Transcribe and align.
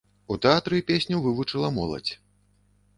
У 0.35 0.37
тэатры 0.45 0.79
песню 0.89 1.21
вывучыла 1.27 1.73
моладзь. 1.79 2.13